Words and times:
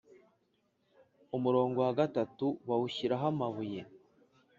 Umurongo 1.37 1.77
wa 1.85 1.91
gatatu 1.99 2.47
m 2.53 2.55
bawushyiraho 2.67 3.25
amabuye 3.33 3.81